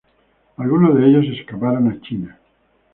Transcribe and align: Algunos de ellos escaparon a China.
Algunos 0.57 0.95
de 0.97 1.05
ellos 1.07 1.25
escaparon 1.37 1.91
a 1.91 2.01
China. 2.01 2.39